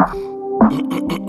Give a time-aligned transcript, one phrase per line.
[0.00, 1.19] Mm-mm-mm.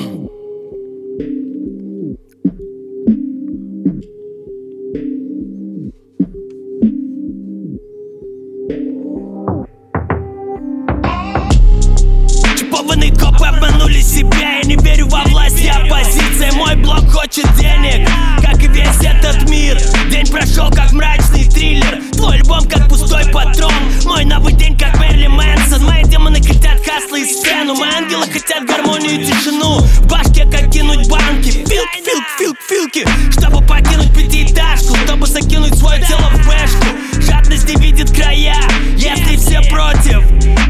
[28.12, 29.80] Ангелы хотят гармонию и тишину.
[29.80, 31.50] В башке как кинуть банки.
[31.50, 33.08] Филк, филк, филк, филки.
[33.32, 37.22] Чтобы покинуть пятиэтажку Чтобы закинуть свое тело в бэшку.
[37.22, 38.58] Жадность не видит края
[38.98, 40.24] Если все против,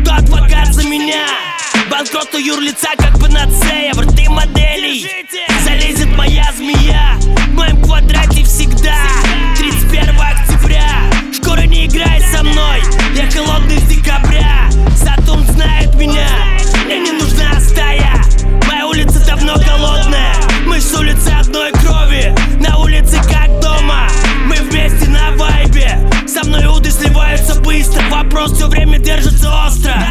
[0.06, 1.26] то адвокат за меня.
[1.90, 5.10] Банкроту юрлица как панацея Врты моделей.
[21.52, 22.34] одной крови.
[22.62, 24.08] На улице как дома
[24.46, 26.00] Мы вместе на вайбе.
[26.26, 30.11] Со мной уды сливаются быстро Вопрос все время держится остро.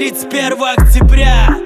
[0.00, 1.59] 31 октября.